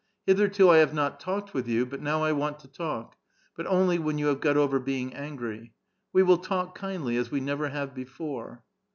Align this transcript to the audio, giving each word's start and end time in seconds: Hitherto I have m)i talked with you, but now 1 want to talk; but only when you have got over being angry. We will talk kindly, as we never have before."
Hitherto 0.25 0.67
I 0.69 0.77
have 0.77 0.93
m)i 0.95 1.09
talked 1.19 1.53
with 1.53 1.67
you, 1.67 1.85
but 1.85 2.01
now 2.01 2.21
1 2.21 2.35
want 2.35 2.57
to 2.61 2.67
talk; 2.67 3.15
but 3.55 3.67
only 3.67 3.99
when 3.99 4.17
you 4.17 4.25
have 4.29 4.39
got 4.41 4.57
over 4.57 4.79
being 4.79 5.13
angry. 5.13 5.73
We 6.11 6.23
will 6.23 6.39
talk 6.39 6.73
kindly, 6.75 7.17
as 7.17 7.29
we 7.29 7.39
never 7.39 7.69
have 7.69 7.93
before." 7.93 8.63